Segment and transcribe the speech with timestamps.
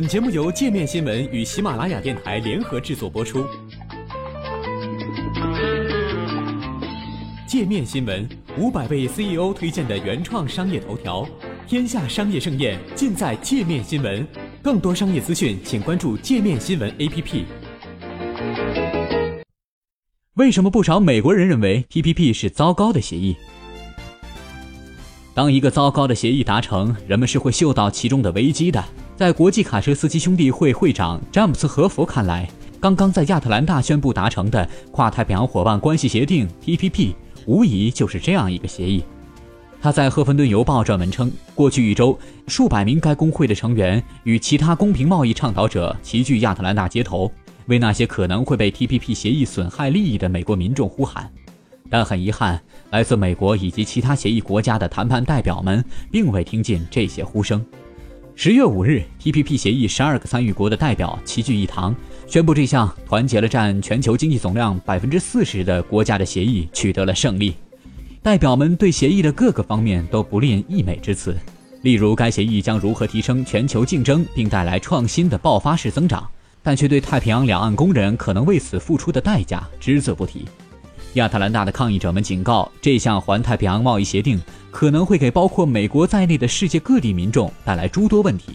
[0.00, 3.44] 本节目由界面新闻与喜马拉雅电台联合制作播出。
[7.46, 8.26] 界面新闻
[8.56, 11.28] 五百位 CEO 推荐的原创商业头条，
[11.68, 14.26] 天下商业盛宴尽在界面新闻。
[14.62, 17.44] 更多商业资讯，请关注界面新闻 APP。
[20.36, 23.36] 为什么不少美国人认为 TPP 是糟糕的协议？
[25.34, 28.82] 当一个糟糕的协议达成，人们是会嗅到其中的危机的。
[29.20, 32.48] 在国际卡车司机兄弟会会长詹姆斯·和佛看来，
[32.80, 37.12] 刚刚在亚特兰大宣布达成的跨太平洋伙伴关系协定 TPP，
[37.44, 39.04] 无疑就是这样一个协议。
[39.78, 47.30] 他在《赫芬顿邮报》撰文称，过去一周，数百名该工会的成员与其他公平贸易倡导者齐聚亚特兰大街头，
[47.66, 51.30] 为那些可能会被 TPP 协议损害利益的美国民众呼喊。
[51.90, 57.62] 但很遗憾，来自美国以及其他协议国家的谈判代表们并未听进这些呼声。
[58.42, 61.94] 十月五日，TPP 协议十二个参与国的代表齐聚一堂，
[62.26, 67.54] 宣布这项团结了占全球经济总量百分之四十的国家的协议取得了胜利。
[68.22, 71.36] 代表们对协议的各个方面都不吝溢美之词，
[71.82, 76.26] 例如该协议将如何提升全球竞争并带来创新的爆发式增长，
[76.62, 80.46] 但却对太平洋两岸工人可能为此付出的代价只字不提。
[81.14, 88.52] 亚特兰大的抗议者们警告，这项环太平洋贸易协定可能会给包括美国在内的世界各地民众带来诸多问题。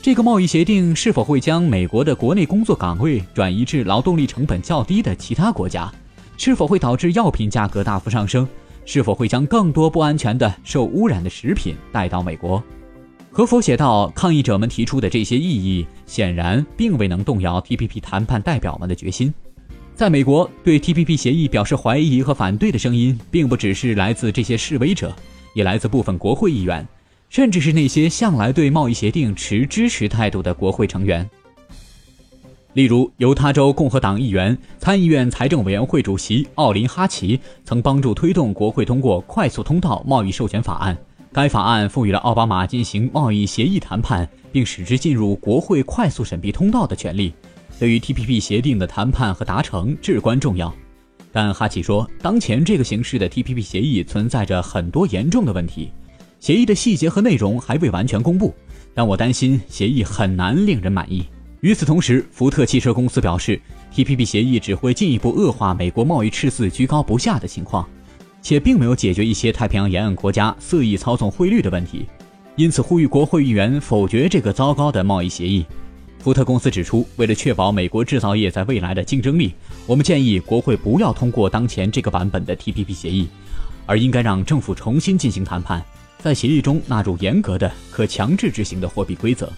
[0.00, 5.92] 这个贸易协定是否会将美国的国内工作岗位转移至劳动力成本较低的其他国家？
[6.36, 8.46] 是否会导致药品价格大幅上升？
[8.84, 12.62] 是否会将更多不安全的、受污染的食品带到美国？
[13.32, 19.32] 和否写道，抗议者们提出的这些异议显然并未能动摇 TPP 谈判代表们的决心。
[19.94, 25.14] 在美国，对 TPP 协议表示怀疑和反对的声音，并不只是来自这些示威者，
[25.54, 26.86] 也来自部分国会议员，
[27.28, 31.28] 甚至是那些向来对贸易协定持支持态度的国会成员。
[32.72, 40.96] 例如，犹他州共和党议员、参议院财政委员会主席奥林哈奇曾帮助推动国会通过快速通道贸易授权法案。
[41.32, 47.32] 该法案赋予了奥巴马进行贸易协议谈判，并使之进入国会快速审批通道的权利。
[47.82, 50.72] 对于 TPP 协定的谈判和达成至关重要，
[51.32, 55.90] 但哈奇说，当前这个形式的 TPP 协议存在着很多严重的问题，
[56.38, 58.54] 协议的细节和内容还未完全公布，
[58.94, 61.26] 但我担心协议很难令人满意。
[61.58, 63.60] 与此同时，福特汽车公司表示
[63.92, 67.84] ，TPP 协议只会进一步恶化美国贸易赤字居高不下的情况，
[68.40, 72.06] 且并没有解决一些太平洋沿岸国家肆意操纵汇率的问题，
[72.54, 75.66] 因此呼吁国会议员否决这个糟糕的贸易协议。
[76.22, 79.52] 福特公司指出，为了确保美国制造业在未来的竞争力，
[79.88, 83.26] 我们建议国会不要通过当前这个版本的 TPP 协议，
[83.86, 85.84] 而应该让政府重新进行谈判，
[86.20, 89.52] 在协议中纳入严格的、可强制执行的货币规则。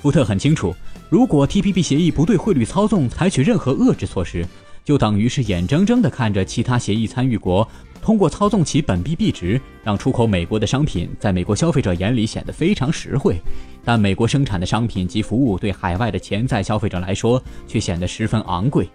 [0.00, 0.72] 福特很清楚，
[1.10, 4.46] 如果 TPP 协议不对汇率操纵采取任何遏制措施，
[4.88, 7.68] 就等于是眼睁睁地看着其他协议参与国
[8.00, 13.36] 通过操纵其本币币值，让出口美国的商品在美国消费者眼里显得非常实惠。
[13.84, 18.88] 但美国生产的商品及服务对海外的潜在消费者来说却显得十分昂贵。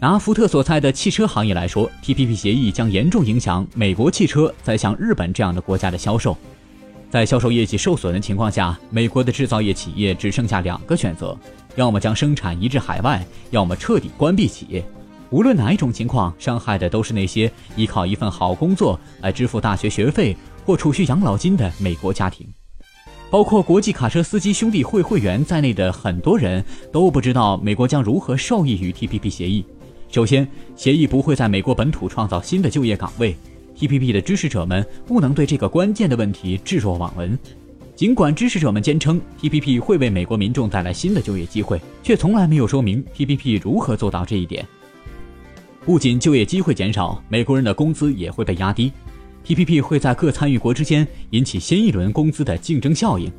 [0.00, 6.34] 拿福特所在的汽车行业来说，TPP 协议将严重影响美国汽车在向日本这样的国家的销售。
[7.10, 11.38] 在销售业绩受损的情况下，美国的制造业企业只剩下两个选择：
[11.76, 14.82] 要么将生产移至海外，要么彻底关闭企业。
[15.32, 22.46] 无论哪一种情况，伤害的都是那些依靠一份好工作来支付大学学费或储蓄养老金的美国家庭。
[23.30, 29.64] 包括国际卡车司机兄弟会会员在内的很多人都不知道美国将如何受益于 TPP 协议。
[30.10, 33.34] 首先，协议不会在美国本土创造新的就业岗位。
[33.74, 37.38] TPP 的支持者们不能对这个关键的问题置若罔闻。
[37.96, 44.66] 尽管支持者们坚称 TPP 会为美国民众带来新的就业机会，却从来没有说明 TPP 如何做到这一点。
[45.84, 48.92] 不仅就业机会减少，美国人的工资也会被压低。
[49.44, 53.30] TPP 会在各参与国之间引起新一轮工资的竞争效应，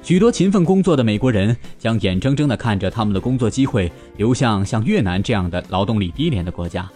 [0.00, 6.88] 许多勤奋工作的美国人将眼睁睁地看着他们的工作机会流向像越南这样的劳动力低廉的国家。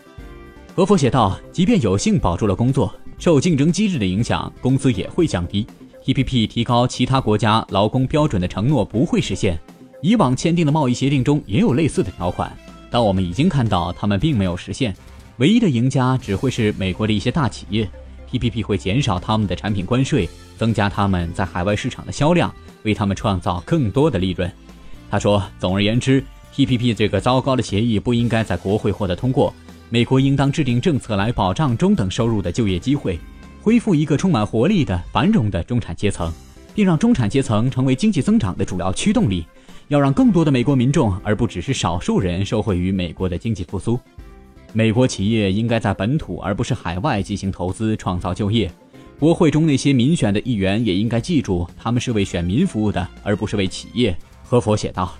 [0.76, 5.66] 何佛写道：“即便有幸保住了工作，受竞争机制的影响，工资也会降低。
[6.04, 9.58] TPP 提高其他国家劳工标准的承诺不会实现。
[10.02, 12.56] 以往签订的贸易协定中也有类似的条款，
[12.94, 14.94] 但我们已经看到他们并没有实现。
[15.38, 17.90] 唯一的赢家只会是美国的一些大企业。”
[18.30, 22.54] TPP 会减少他们的产品关税，增加他们在海外市场的销量，
[22.84, 24.48] 为他们创造更多的利润。
[25.10, 26.22] 他说：“总而言之
[26.54, 29.52] ，TPP 这个糟糕的协议不应该在国会获得通过。
[29.90, 33.18] 美国应当制定政策来保障中等收入的就业机会，
[33.60, 36.32] 恢复一个充满活力的繁荣的中产阶层，
[36.76, 39.44] 并让中产阶层成为经济增长的主要驱动力。
[39.88, 43.98] 要让更多的美国民众，而不只是少数人受惠于美国的经济复苏。
[44.72, 48.70] 美国企业应该在本土而不是海外进行投资，创造就业。
[49.18, 54.16] 国会中那些民选的议员也应该记住，他们是为选民服务的，而不是为企业。
[54.42, 55.14] 何佛写道。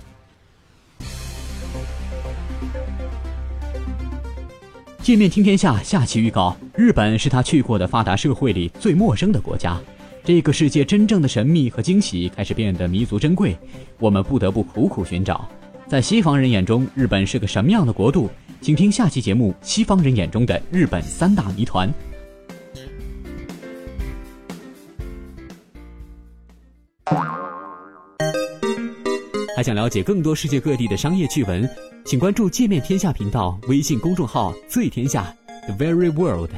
[5.01, 9.79] 界面听天下下期预告：日本是他去过的发达社会里最陌生的国家。
[10.25, 13.55] 这个世界真正的神秘和惊喜开始变得弥足珍贵，
[13.99, 15.47] 我们不得不苦苦寻找。
[15.87, 18.27] 在西方人眼中，日本是个什么样的国度？
[18.59, 21.87] 请听下期节目《西方人眼中的日本三大谜团》。
[29.55, 31.69] 还想了解更多世界各地的商业趣闻，
[32.03, 35.31] 请关注“界面天下”频道微信公众号“最天下
[35.67, 36.49] The Very World”。